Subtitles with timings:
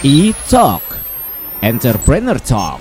[0.00, 0.80] E-Talk.
[1.60, 2.80] Entrepreneur Talk.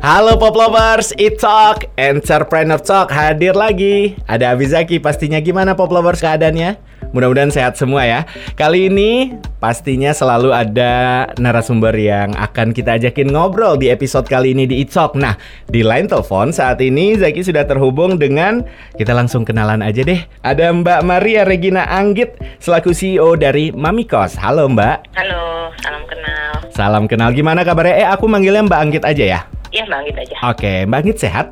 [0.00, 4.16] Halo Pop Lovers, E-Talk Entrepreneur Talk hadir lagi.
[4.24, 6.80] Ada Abizaki, pastinya gimana Pop Lovers keadaannya?
[7.10, 8.24] Mudah-mudahan sehat semua ya.
[8.54, 14.66] Kali ini pastinya selalu ada narasumber yang akan kita ajakin ngobrol di episode kali ini
[14.66, 15.14] di Italk.
[15.18, 15.38] Nah,
[15.70, 18.64] di line telepon saat ini Zaki sudah terhubung dengan
[18.96, 20.20] kita langsung kenalan aja deh.
[20.42, 24.38] Ada Mbak Maria Regina Anggit selaku CEO dari Mamikos.
[24.38, 24.96] Halo Mbak.
[25.14, 26.52] Halo, salam kenal.
[26.72, 27.30] Salam kenal.
[27.32, 27.94] Gimana kabarnya?
[28.02, 29.40] Eh, aku manggilnya Mbak Anggit aja ya.
[29.74, 30.36] Iya, Mbak Anggit aja.
[30.48, 31.46] Oke, Mbak Anggit sehat?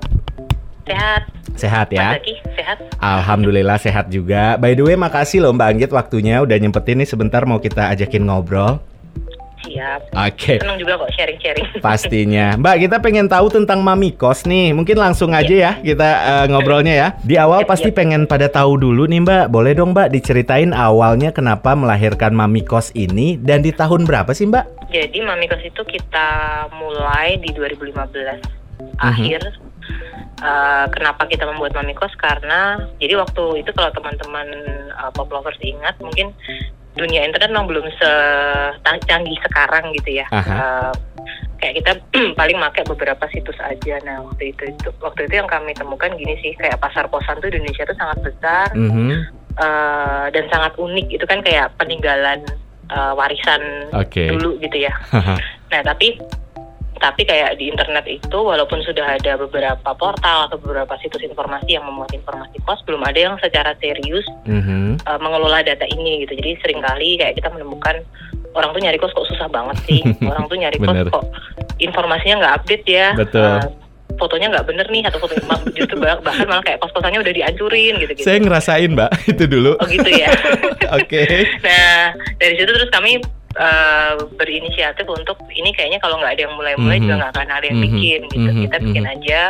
[0.85, 1.23] Sehat.
[1.55, 2.19] Sehat ya?
[2.19, 2.77] Zaki, sehat.
[2.99, 4.61] Alhamdulillah sehat juga.
[4.61, 8.27] By the way, makasih loh Mbak Anggit waktunya udah nyempetin nih sebentar mau kita ajakin
[8.27, 8.83] ngobrol.
[9.65, 10.13] Siap.
[10.13, 10.61] Oke.
[10.61, 11.67] Senang juga kok sharing-sharing.
[11.87, 12.53] Pastinya.
[12.61, 14.77] Mbak, kita pengen tahu tentang Mami Kos nih.
[14.77, 17.09] Mungkin langsung aja ya kita eh, ngobrolnya ya.
[17.25, 19.45] Di awal Yap, pasti pengen pada tahu dulu nih Mbak.
[19.49, 24.45] Boleh dong Mbak diceritain awalnya kenapa melahirkan Mami Kos ini dan di tahun berapa sih
[24.53, 24.93] Mbak?
[24.93, 26.29] Jadi Mamikos itu kita
[26.77, 28.39] mulai di 2015
[28.75, 29.01] Mhm.
[29.01, 29.43] akhir.
[30.45, 32.13] Eh, kenapa kita membuat Mamikos?
[32.21, 34.45] Karena jadi waktu itu kalau teman-teman
[34.93, 36.37] eh, pop lovers ingat mungkin
[36.95, 40.29] dunia internet memang belum secanggih sekarang gitu ya.
[40.29, 40.53] Aha.
[40.53, 40.93] Eh,
[41.65, 41.93] kayak kita
[42.39, 43.97] paling pakai beberapa situs aja.
[44.05, 47.49] Nah waktu itu, itu waktu itu yang kami temukan gini sih kayak pasar kosan tuh
[47.49, 48.69] di Indonesia tuh sangat besar.
[48.77, 49.41] Mhm.
[49.55, 52.43] eh, dan sangat unik itu kan kayak peninggalan
[52.93, 54.29] eh, warisan Oke.
[54.29, 54.93] dulu gitu ya.
[55.73, 56.21] Nah tapi
[56.95, 61.85] tapi kayak di internet itu walaupun sudah ada beberapa portal atau beberapa situs informasi yang
[61.85, 65.01] memuat informasi kos belum ada yang secara serius Mhm.
[65.01, 66.35] eh, mengelola data ini gitu.
[66.35, 68.01] Jadi sering kali kayak kita menemukan
[68.53, 70.01] orang tuh nyari kos kok susah banget sih.
[70.25, 71.25] orang tuh nyari kos kok
[71.79, 73.09] informasinya nggak update ya.
[73.13, 73.43] Betul.
[73.43, 73.67] Eh,
[74.15, 75.35] fotonya nggak bener nih atau foto
[75.77, 78.23] justru bah- bahkan malah kayak kos-kosannya udah dihancurin gitu-gitu.
[78.23, 79.75] Saya ngerasain Mbak itu dulu.
[79.75, 80.31] Oh gitu ya.
[80.95, 81.25] Oke.
[81.61, 83.19] Nah, dari situ terus kami
[83.55, 87.03] eh, berinisiatif untuk ini kayaknya kalau nggak ada yang mulai-mulai Mhm.
[87.03, 87.87] juga nggak akan ada yang Mhm.
[87.87, 88.51] bikin gitu.
[88.51, 88.61] Mhm.
[88.67, 89.13] Kita bikin Mhm.
[89.15, 89.41] aja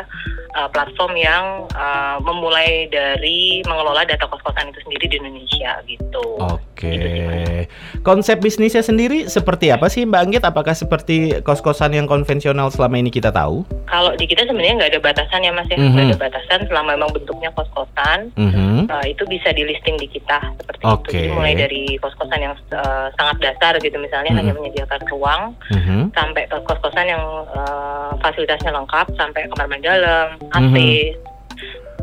[0.55, 6.25] eh, platform yang eh, memulai dari mengelola data kos-kosan itu sendiri di Indonesia gitu.
[6.41, 6.87] Oke.
[6.87, 7.67] Gitu sih, Mas.
[8.03, 10.45] Konsep bisnisnya sendiri seperti apa sih Mbak Anggit?
[10.45, 13.65] Apakah seperti kos-kosan yang konvensional selama ini kita tahu?
[13.87, 15.91] Kalau di kita sebenarnya nggak ada batasan ya mas ya, Mhm.
[15.91, 18.31] nggak ada batasan selama memang bentuknya kos-kosan.
[18.37, 18.63] Mhm.
[18.85, 21.09] eh, itu bisa di listing di kita seperti Oke.
[21.09, 21.25] itu.
[21.25, 24.39] Jadi mulai dari kos-kosan yang eh, sangat dasar gitu misalnya Mhm.
[24.39, 26.13] hanya menyediakan ruang Mhm.
[26.13, 30.77] sampai ke kos-kosan yang eh, fasilitasnya lengkap sampai kamar mandi dalam, AC,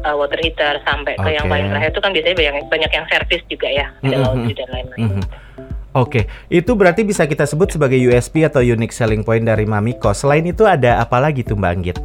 [0.01, 3.41] eh, water heater sampai ke yang paling terakhir itu kan biasanya banyak banyak yang servis
[3.45, 4.23] juga ya, ada Mhm.
[4.25, 5.01] laundry dan lain-lain.
[5.05, 5.23] Mhm.
[5.91, 10.15] Oke, itu berarti bisa kita sebut sebagai USP atau unique selling point dari Mamiko.
[10.15, 11.97] Selain itu ada apa lagi tuh Mbak Anggit?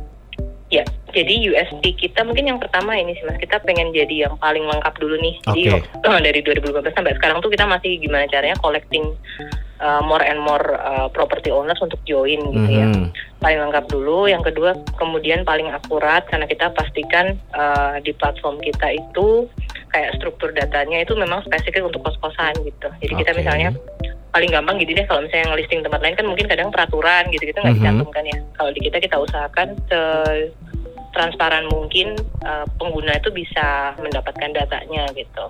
[1.16, 4.93] Jadi USP kita mungkin yang pertama ini sih mas, kita pengen jadi yang paling lengkap
[5.00, 5.34] dulu nih.
[5.49, 5.88] Jadi Oke.
[6.04, 9.16] waktu- dari 2015 sampai sekarang tuh kita masih gimana caranya collecting
[9.81, 12.87] uh, more and more uh, property owners untuk join gitu ya.
[12.87, 13.09] Mhm.
[13.37, 18.93] Paling lengkap dulu, yang kedua kemudian paling akurat karena kita pastikan uh, di platform kita
[18.93, 19.48] itu
[19.88, 22.88] kayak struktur datanya itu memang spesifik untuk kos-kosan gitu.
[23.00, 23.41] Jadi kita Oke.
[23.41, 23.71] misalnya
[24.28, 27.72] paling gampang gini deh kalau misalnya ngelisting tempat lain kan mungkin kadang peraturan gitu-gitu nggak
[27.72, 27.81] Mhm.
[27.81, 28.38] dicantumkan ya.
[28.53, 30.00] Kalau di kita kita usahakan se
[31.16, 35.49] transparan mungkin uh, pengguna itu bisa mendapatkan datanya gitu.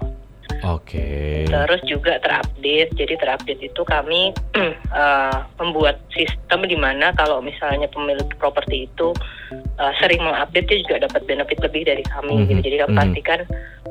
[0.63, 1.45] Oke.
[1.47, 2.95] Terus juga terupdate.
[2.95, 4.31] Jadi terupdate itu kami
[4.95, 9.11] uh, membuat sistem di mana kalau misalnya pemilik properti itu
[9.83, 12.47] uh, sering mengupdate dia juga dapat benefit lebih dari kami.
[12.47, 12.61] Mhm, gitu.
[12.71, 12.99] Jadi kami mhm.
[13.03, 13.41] pastikan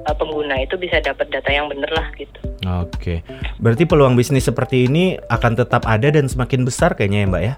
[0.08, 2.40] uh, pengguna itu bisa dapat data yang benar lah gitu.
[2.66, 3.22] Oke.
[3.62, 7.56] Berarti peluang bisnis seperti ini akan tetap ada dan semakin besar kayaknya ya Mbak ya?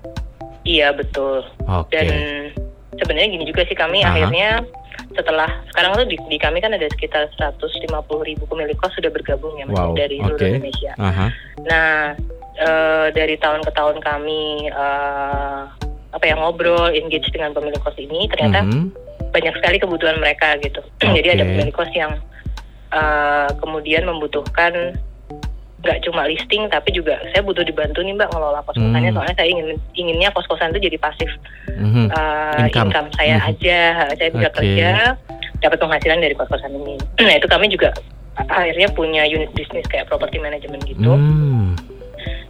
[0.68, 1.48] Iya betul.
[1.64, 1.96] Oke.
[1.96, 2.47] Dan
[2.98, 4.12] sebenarnya gini juga sih kami Aha.
[4.14, 4.50] akhirnya
[5.14, 7.88] setelah sekarang tuh di, di kami kan ada sekitar 150
[8.22, 10.50] ribu pemilik kos sudah bergabung ya Wow, dari seluruh oke.
[10.52, 10.92] Indonesia.
[10.98, 11.28] Aha.
[11.64, 11.92] Nah,
[12.58, 15.62] eh, dari tahun ke tahun kami eh,
[16.08, 18.90] apa ya ngobrol, engage dengan pemilik kos ini, ternyata Mhm.
[19.30, 20.82] banyak sekali kebutuhan mereka gitu.
[21.18, 22.18] Jadi ada pemilik kos yang
[22.90, 24.96] eh, kemudian membutuhkan
[25.78, 29.16] nggak cuma listing tapi juga saya butuh dibantu nih mbak ngelola kos kosannya Hmm.
[29.16, 31.30] soalnya saya ingin inginnya kos kosan itu jadi pasif
[31.70, 32.10] Mhm.
[32.10, 32.90] eh, Income.
[32.90, 33.10] income.
[33.14, 33.48] saya Mhm.
[33.48, 33.80] aja
[34.12, 34.58] saya bisa Oke.
[34.58, 34.90] kerja
[35.60, 37.94] dapat penghasilan dari kos kosan ini nah itu kami juga
[38.38, 41.78] akhirnya punya unit bisnis kayak property management gitu Hmm.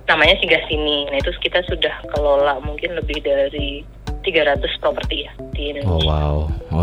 [0.04, 1.04] namanya Singgah Sini.
[1.06, 3.84] Nah itu kita sudah kelola mungkin lebih dari
[4.28, 6.04] 300 properti ya di Oh Indonesia.
[6.06, 6.38] wow.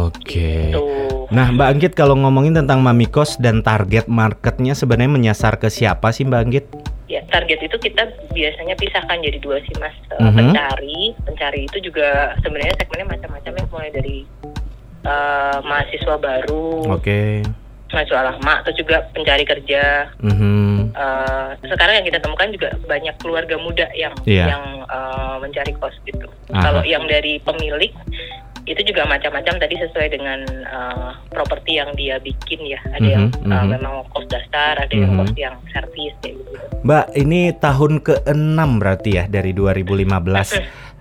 [0.09, 0.73] Oke.
[0.73, 0.85] Gitu.
[1.29, 6.25] Nah, Mbak Anggit kalau ngomongin tentang Mamikos dan target marketnya sebenarnya menyasar ke siapa sih
[6.25, 6.65] Mbak Anggit?
[7.05, 8.01] Ya target itu kita
[8.33, 9.93] biasanya pisahkan jadi dua sih mas.
[10.11, 10.35] Eh, Mhm.
[10.35, 14.19] Pencari, pencari itu juga sebenarnya segmennya macam-macam ya mulai dari
[15.05, 17.45] eh, mahasiswa baru, Oke.
[17.95, 20.11] Mahasiswa lama atau juga pencari kerja.
[20.21, 20.93] Mhm.
[20.95, 24.45] Eh, sekarang yang kita temukan juga banyak keluarga muda yang Iya.
[24.55, 26.27] yang eh, mencari kos gitu.
[26.53, 26.61] Aha.
[26.61, 27.91] Kalau yang dari pemilik
[28.65, 32.81] itu juga macam-macam tadi sesuai dengan eh, properti yang dia bikin ya.
[32.97, 33.69] Ada yang Mhm, eh, mhm.
[33.77, 35.19] memang kos dasar, ada yang Mhm.
[35.21, 36.53] kos yang servis kayak gitu.
[36.85, 40.53] Mbak, ini tahun ke-6 berarti ya dari 2015.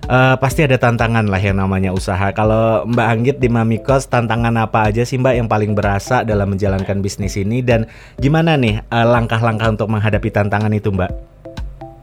[0.03, 2.35] Eh, pasti ada tantangan lah yang namanya usaha.
[2.35, 6.99] Kalau Mbak Anggit di Mamikos, tantangan apa aja sih Mbak yang paling berasa dalam menjalankan
[6.99, 7.87] bisnis ini dan
[8.19, 11.11] gimana nih langkah-langkah untuk menghadapi tantangan itu Mbak?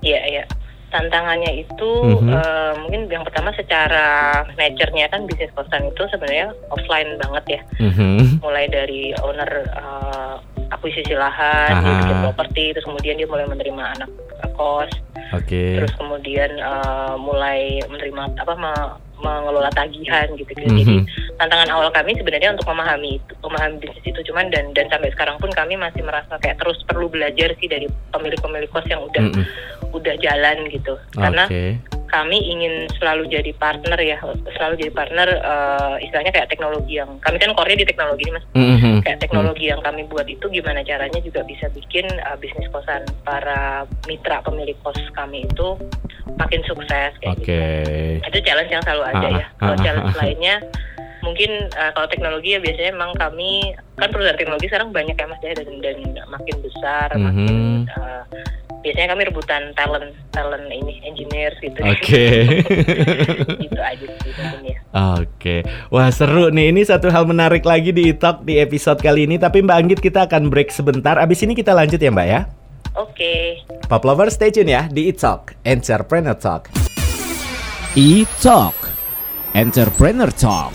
[0.00, 0.44] Iya, iya.
[0.90, 2.34] Tantangannya itu Mhm.
[2.34, 4.06] eh, mungkin yang pertama secara
[4.54, 7.60] nature-nya kan bisnis kosan itu sebenarnya offline banget ya.
[7.78, 8.42] Mhm.
[8.42, 10.34] Mulai dari owner eh,
[10.70, 14.10] akuisisi lahan, dia bikin properti, terus kemudian dia mulai menerima anak
[14.54, 14.90] kos,
[15.32, 15.78] Oke.
[15.78, 20.64] terus kemudian eh, mulai menerima apa me- mengelola tagihan gitu gitu.
[20.64, 21.04] Jadi Mhm.
[21.36, 25.36] tantangan awal kami sebenarnya untuk memahami itu, memahami bisnis itu cuman dan dan sampai sekarang
[25.36, 29.44] pun kami masih merasa kayak terus perlu belajar sih dari pemilik-pemilik kos yang udah Mhm.
[29.92, 30.94] Udah jalan gitu.
[31.14, 31.44] Karena
[32.10, 34.18] kami ingin selalu jadi partner ya,
[34.58, 38.44] selalu jadi partner eh, istilahnya kayak teknologi yang kami kan core di teknologi ini Mas.
[38.58, 38.94] Mhm.
[39.06, 43.86] Kayak teknologi yang kami buat itu gimana caranya juga bisa bikin eh, bisnis kosan para
[44.10, 45.78] mitra pemilik kos kami itu
[46.34, 47.46] makin sukses kayak gitu.
[47.46, 47.62] Oke.
[48.26, 49.46] Itu challenge yang selalu ada Ah, ya.
[49.62, 50.20] Kalau ah, challenge ah, ah.
[50.26, 50.56] lainnya
[51.20, 55.42] mungkin eh, kalau teknologi ya biasanya emang kami kan perusahaan teknologi sekarang banyak ya Mas
[55.44, 55.96] ya dan, dan
[56.26, 57.54] makin besar, makin
[57.86, 58.20] Mhm.
[58.80, 61.80] Biasanya kami rebutan talent talent ini engineer gitu.
[61.84, 62.26] Oke.
[63.64, 64.32] gitu aja sih
[64.64, 64.78] ya.
[65.20, 65.62] Oke,
[65.92, 66.72] wah seru nih.
[66.72, 69.36] Ini satu hal menarik lagi di Italk di episode kali ini.
[69.36, 71.20] Tapi Mbak Anggit kita akan break sebentar.
[71.20, 72.40] Abis ini kita lanjut ya Mbak ya.
[72.98, 73.62] Oke.
[73.86, 76.72] Pop Lover stay tune ya di Italk Entrepreneur Talk.
[77.90, 78.78] E-Talk
[79.50, 80.70] Entrepreneur Talk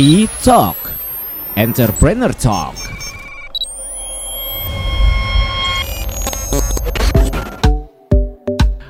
[0.00, 0.79] E-Talk
[1.58, 2.78] Entrepreneur Talk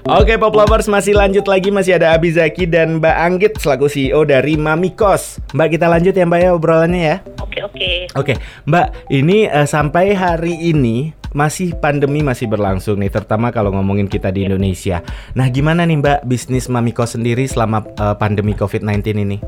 [0.05, 4.29] Oke Pop Lovers masih lanjut lagi masih ada Abi Zaki dan Mbak Anggit selaku CEO
[4.29, 5.41] dari Mamikos.
[5.57, 7.17] Mbak kita lanjut ya Mbak ya obrolannya ya.
[7.41, 7.91] Oke oke.
[8.19, 8.35] Oke,
[8.69, 14.35] Mbak, ini eh, sampai hari ini masih pandemi masih berlangsung nih, terutama kalau ngomongin kita
[14.35, 15.01] di Indonesia.
[15.39, 19.39] Nah, gimana nih Mbak bisnis Mamiko sendiri selama eh, pandemi COVID-19 ini?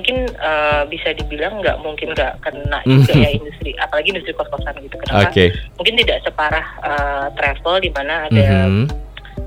[0.00, 4.96] Mungkin eh, bisa dibilang nggak mungkin nggak kena juga ya industri, apalagi industri kos-kosan gitu.
[4.96, 5.28] Kenapa?
[5.28, 5.52] Oke.
[5.76, 8.84] Mungkin tidak separah eh, travel di mana ada Mhm.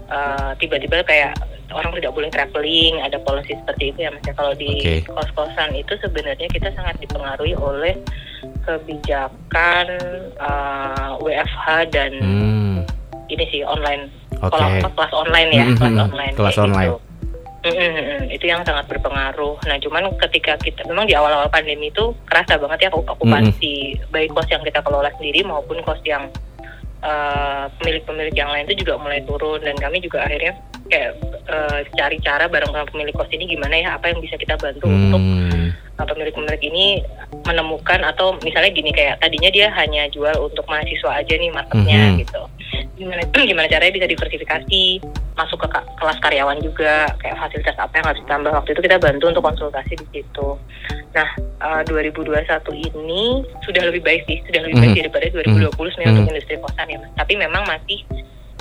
[0.08, 1.34] eh, tiba-tiba kayak
[1.74, 4.22] orang tidak boleh traveling, ada policy seperti itu ya mas.
[4.22, 4.34] ya.
[4.38, 4.96] Kalau di Oke.
[5.10, 7.98] kos-kosan itu sebenarnya kita sangat dipengaruhi oleh
[8.62, 9.88] kebijakan
[10.38, 12.78] eh, WFH dan Hmm,
[13.26, 14.06] ini sih online
[14.38, 14.54] Oke.
[14.54, 16.92] kelas, kelas online ya Mhm, kelas online kelas online.
[16.94, 17.03] gitu.
[17.64, 19.56] Mm, mm, mm, itu yang sangat berpengaruh.
[19.64, 24.52] Nah, cuman ketika kita memang di awal-awal pandemi itu kerasa banget ya okupansi baik kos
[24.52, 26.28] yang kita kelola sendiri maupun kos yang
[27.00, 29.64] eh, pemilik-pemilik yang lain itu juga mulai turun.
[29.64, 30.60] Dan kami juga akhirnya
[30.92, 31.12] kayak
[31.48, 34.84] eh, cari cara bareng sama pemilik kos ini gimana ya apa yang bisa kita bantu
[34.92, 37.00] untuk Hmm, uh, pemilik-pemilik ini
[37.48, 42.16] menemukan atau misalnya gini kayak tadinya dia hanya jual untuk mahasiswa aja nih marketnya Mhm.
[42.28, 42.42] gitu.
[43.00, 44.84] Gimana gimana caranya bisa diversifikasi
[45.34, 49.26] masuk ke kelas karyawan juga kayak fasilitas apa yang harus ditambah waktu itu kita bantu
[49.30, 50.48] untuk konsultasi di situ
[51.14, 51.30] nah
[51.62, 52.42] uh, 2021
[52.90, 53.24] ini
[53.62, 55.00] sudah lebih baik sih sudah lebih baik Mhm.
[55.06, 56.22] daripada 2020 sebenarnya Mhm.
[56.22, 58.00] untuk industri kosan ya mas tapi memang masih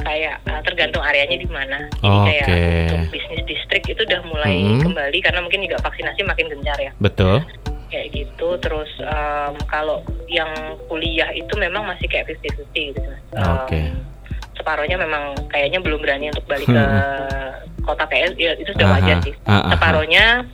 [0.02, 2.60] kayak uh, tergantung areanya di mana jadi kayak Oke.
[2.82, 4.80] untuk bisnis distrik itu udah mulai Mhm.
[4.82, 7.40] kembali karena mungkin juga vaksinasi makin gencar ya betul.
[7.88, 10.48] kayak gitu terus em, kalau yang
[10.88, 13.20] kuliah itu memang masih kayak 50-50 gitu Mas.
[13.68, 13.80] Oke.
[14.62, 16.86] Separohnya memang kayaknya belum berani untuk balik ke
[17.82, 19.74] kota PS ya itu sudah Aha, wajar sih aha.
[19.74, 20.46] separohnya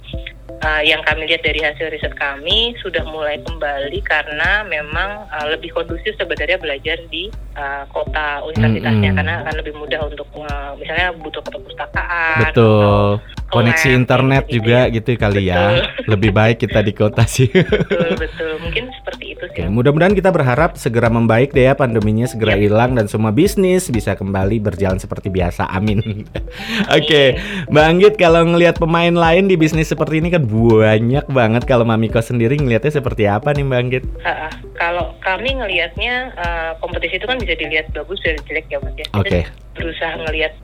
[0.65, 5.77] eh, yang kami lihat dari hasil riset kami sudah mulai kembali karena memang eh, lebih
[5.77, 9.19] kondusif sebenarnya belajar di eh, kota universitasnya Mm-mm.
[9.21, 12.65] karena akan lebih mudah untuk eh, misalnya butuh ke perpustakaan Betul.
[12.65, 14.93] atau Koneksi internet gitu-gitu juga ya.
[14.93, 15.57] gitu kali ya.
[15.57, 16.05] Betul.
[16.09, 17.49] Lebih baik kita di kota sih.
[17.49, 22.29] betul betul mungkin seperti itu Oke, sih mudah-mudahan kita berharap segera membaik deh ya pandeminya
[22.29, 22.63] segera Yap.
[22.69, 25.65] hilang dan semua bisnis bisa kembali berjalan seperti biasa.
[25.73, 26.29] Amin.
[26.97, 27.41] Oke,
[27.73, 31.63] Mbak Anggit kalau ngelihat pemain lain di bisnis seperti ini kan banyak banget.
[31.65, 34.05] Kalau Mamiko sendiri ngelihatnya seperti apa nih Mbak Anggit?
[34.25, 34.49] Ha-ha.
[34.77, 39.07] Kalau kami ngelihatnya eh, kompetisi itu kan bisa dilihat bagus dan jelek ya mas ya.
[39.17, 39.41] Oke.
[39.79, 40.59] berusaha ngelihat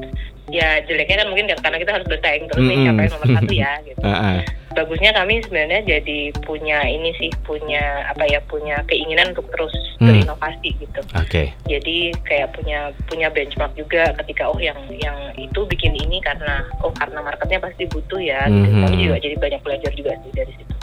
[0.53, 2.85] ya jeleknya kan mungkin karena kita harus bersaing terus nih Mm-mm.
[2.85, 4.01] siapa yang nomor satu ya gitu.
[4.09, 4.39] Heeh.
[4.75, 10.11] Bagusnya kami sebenarnya jadi punya ini sih punya apa ya punya keinginan untuk terus Hmm.
[10.11, 11.01] berinovasi gitu.
[11.15, 11.55] Oke.
[11.71, 16.91] Jadi kayak punya punya benchmark juga ketika oh yang yang itu bikin ini karena oh
[16.99, 18.43] karena marketnya pasti butuh ya.
[18.51, 18.75] Gitu.
[18.75, 18.83] Mhm.
[18.85, 20.75] Kami juga jadi banyak belajar juga sih dari situ.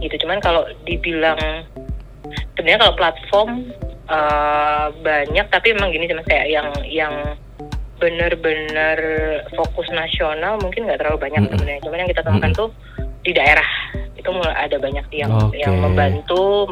[0.00, 1.38] Gitu cuman kalau dibilang
[2.56, 3.50] sebenarnya kalau platform
[4.08, 7.14] eh, banyak tapi emang gini sih mas kayak yang yang
[8.04, 8.98] benar-benar
[9.56, 11.56] fokus nasional mungkin nggak terlalu banyak Mm-mm.
[11.56, 11.80] sebenarnya.
[11.88, 12.60] Cuman yang kita temukan Mm-mm.
[12.60, 12.70] tuh
[13.24, 13.70] di daerah
[14.20, 15.56] itu mulai ada banyak yang Oke.
[15.56, 16.68] yang membantu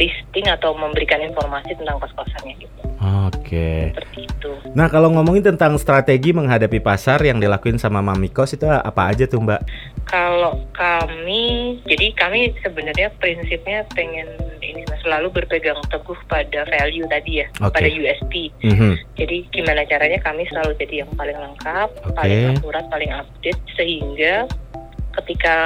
[0.00, 2.80] listing atau memberikan informasi tentang kos-kosannya gitu.
[3.28, 3.92] Oke.
[4.16, 4.52] Itu.
[4.72, 9.28] Nah, kalau ngomongin tentang strategi menghadapi pasar yang dilakuin sama Mami Kos itu apa aja
[9.28, 9.60] tuh, Mbak?
[10.08, 14.28] Kalau kami, jadi kami sebenarnya prinsipnya pengen
[14.60, 17.80] ini selalu berpegang teguh pada value tadi ya, Oke.
[17.80, 18.52] pada USP.
[18.64, 18.92] Mhm.
[19.16, 22.16] Jadi gimana caranya kami selalu jadi yang paling lengkap, Oke.
[22.16, 24.44] paling akurat, paling update sehingga
[25.20, 25.56] ketika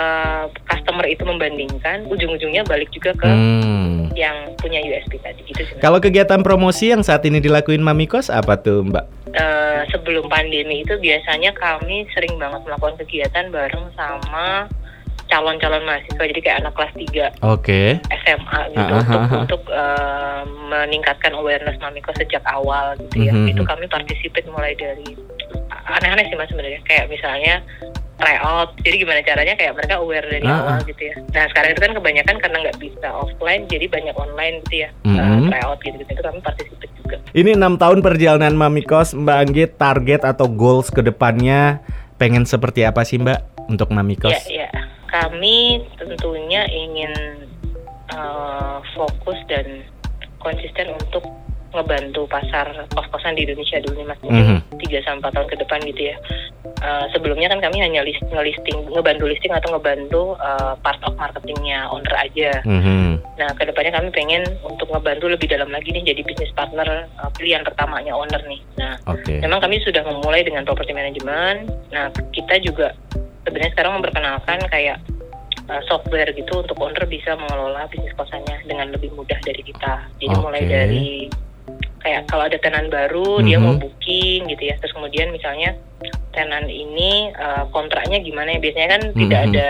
[0.64, 4.03] customer itu membandingkan, ujung-ujungnya balik juga ke Hmm.
[4.14, 5.76] Yang punya USP tadi gitu sih.
[5.78, 9.04] Kalau kegiatan promosi yang saat ini dilakuin Mami Kos apa tuh, Mbak?
[9.34, 14.70] Eh, sebelum pandemi itu biasanya kami sering banget melakukan kegiatan bareng sama
[15.26, 16.92] calon-calon mahasiswa jadi kayak anak kelas
[17.40, 17.98] 3 Oke.
[18.22, 23.32] SMA gitu Ah, ah, untuk untuk eh, meningkatkan awareness Mamiko sejak awal gitu ya.
[23.34, 23.56] Mhm.
[23.56, 25.16] Itu kami participate mulai dari
[25.90, 27.60] aneh-aneh sih Mas sebenarnya kayak misalnya
[28.16, 28.70] tryout.
[28.78, 30.80] Jadi gimana caranya kayak mereka aware dari Ah, awal ah.
[30.82, 31.14] gitu ya.
[31.28, 34.88] Nah, sekarang itu kan kebanyakan karena nggak bisa offline jadi banyak online gitu ya.
[35.04, 35.48] eh, Mhm.
[35.48, 37.16] tryout gitu-gitu itu kami participate juga.
[37.32, 41.82] Ini enam tahun perjalanan Mami Kos, Mbak Anggit, target atau goals ke depannya
[42.14, 44.30] pengen seperti apa sih, Mbak, untuk Mami Kos?
[44.46, 44.68] Ya, ya.
[45.06, 47.12] Kami tentunya ingin
[48.06, 49.82] eh, fokus dan
[50.36, 51.24] konsisten untuk
[51.72, 54.58] ngebantu pasar kos-kosan di Indonesia dulu nih mas Mhm.
[54.78, 56.16] 3 sampai 4 tahun ke depan gitu ya.
[56.64, 61.88] Eh, sebelumnya kan kami hanya list ngelisting ngebantu listing atau ngebantu eh, part of marketingnya
[61.92, 62.64] owner aja.
[62.64, 63.20] Mhm.
[63.36, 67.30] Nah ke depannya kami pengen untuk ngebantu lebih dalam lagi nih jadi bisnis partner eh,
[67.36, 68.60] pilihan pertamanya owner nih.
[68.80, 69.44] Nah Oke.
[69.44, 71.68] Memang kami sudah memulai dengan property management.
[71.92, 72.96] Nah, kita juga
[73.44, 74.96] sebenarnya sekarang memperkenalkan kayak
[75.68, 80.08] uh, software gitu untuk owner bisa mengelola bisnis kosannya dengan lebih mudah dari kita.
[80.16, 80.72] Jadi mulai Oke.
[80.72, 81.08] dari
[82.00, 83.64] kayak kalau ada tenan baru dia Mhm.
[83.64, 84.74] mau booking gitu ya.
[84.80, 85.76] Terus kemudian misalnya
[86.30, 88.58] tenan ini uh, kontraknya gimana ya?
[88.58, 89.48] Biasanya kan tidak Mhm.
[89.50, 89.68] ada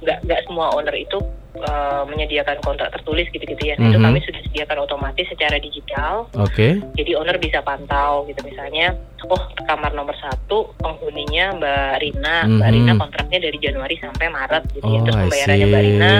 [0.00, 1.18] nggak nggak semua owner itu
[1.60, 3.74] uh, menyediakan kontrak tertulis gitu-gitu ya.
[3.74, 4.04] Itu Mhm.
[4.04, 6.82] kami sudah sediakan otomatis secara digital Oke.
[6.94, 12.74] jadi owner bisa pantau gitu misalnya oh kamar nomor satu penghuninya Mbak Rina Mbak Mhm.
[12.74, 15.66] Rina kontraknya dari Januari sampai Maret gitu ya Oh, terus I pembayarannya.
[15.66, 16.12] Mbak Rina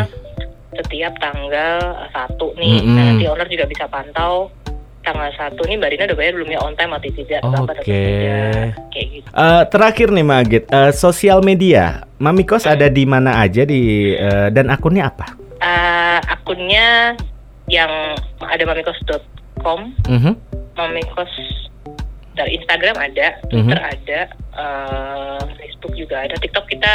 [0.71, 1.77] setiap tanggal
[2.09, 2.95] satu nih Mhm.
[2.95, 4.55] nah nanti owner juga bisa pantau
[5.01, 8.05] tanggal satu nih Mbak Rina udah bayar belum ya on time atau tidak Oke.
[8.93, 13.41] kayak gitu Eh, terakhir nih, Mbak Anggit, eh, sosial media, Mami Kos ada di mana
[13.41, 15.33] aja di eh, dan akunnya apa?
[15.57, 17.17] Eh, akunnya
[17.67, 17.91] yang
[18.41, 20.33] ada mamikos.com Mhm.
[20.75, 21.33] mamikos
[22.33, 23.49] dari Instagram ada, Mhm.
[23.49, 26.95] Twitter ada, eh, Facebook juga ada, TikTok kita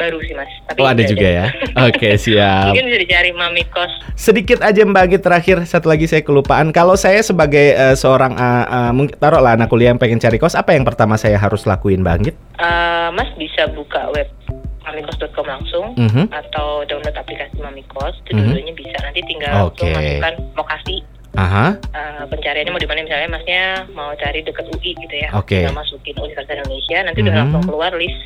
[0.00, 0.48] baru sih mas.
[0.64, 1.46] Tapi Oh, ada juga ya.
[1.84, 2.72] Oke, siap.
[2.72, 3.92] Mungkin bisa dicari Mamikos.
[4.16, 6.72] Sedikit aja Mbak Anggit terakhir satu lagi saya kelupaan.
[6.72, 10.72] Kalau saya sebagai eh, seorang eh, mungkin taruhlah anak kuliah yang pengen cari kos, apa
[10.72, 12.32] yang pertama saya harus lakuin Mbak?
[12.56, 14.28] Eh, mas bisa buka web
[14.80, 16.32] mamikos.com langsung Mhm.
[16.32, 18.16] atau download aplikasi Mamikos.
[18.24, 18.40] Itu Mhm.
[18.42, 18.96] dua-duanya bisa.
[18.98, 20.96] Nanti tinggal langsung masukkan lokasi
[21.32, 21.66] Aha.
[21.78, 25.28] eh, pencariannya mau di mana misalnya masnya mau cari deket UI gitu ya.
[25.32, 25.62] Oke.
[25.62, 26.98] Tinggal masukin Universitas Indonesia.
[27.02, 27.40] Nanti udah Mhm.
[27.44, 28.20] langsung keluar list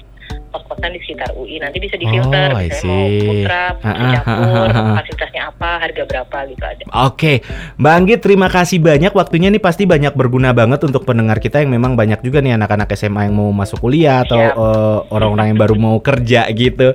[0.54, 1.58] kos-kosan di sekitar UI.
[1.58, 2.54] Nanti bisa difilter.
[2.54, 4.94] Oh, misalnya mau putra, Ah, ah, campur, ah, ah.
[5.02, 6.82] fasilitasnya apa, harga berapa gitu ada.
[7.04, 7.32] Oke,
[7.74, 11.74] Mbak Anggit terima kasih banyak waktunya nih pasti banyak berguna banget untuk pendengar kita yang
[11.74, 14.54] memang banyak juga nih anak-anak SMA yang mau masuk kuliah atau Siap.
[14.54, 16.94] eh, orang-orang yang baru mau kerja gitu.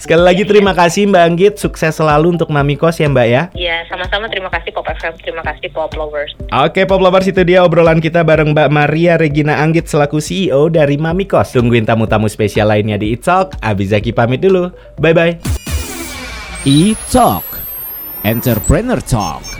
[0.00, 3.42] Sekali lagi terima kasih Mbak Anggit, sukses selalu untuk Mami Kos ya Mbak ya.
[3.52, 6.32] Iya, sama-sama terima kasih Pop FM, terima kasih Pop Lovers.
[6.56, 10.96] Oke Pop Lovers itu dia obrolan kita bareng Mbak Maria Regina Anggit selaku CEO dari
[10.96, 11.52] Mami Kos.
[11.52, 13.60] Tungguin tamu-tamu spesial lainnya di Italk.
[13.60, 14.72] Abizaki pamit dulu.
[14.96, 15.36] Bye bye.
[16.64, 17.44] E-Talk
[18.24, 19.59] Entrepreneur Talk